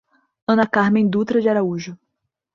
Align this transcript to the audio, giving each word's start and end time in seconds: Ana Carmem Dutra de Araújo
Ana 0.51 0.65
Carmem 0.65 1.07
Dutra 1.07 1.39
de 1.39 1.47
Araújo 1.47 1.95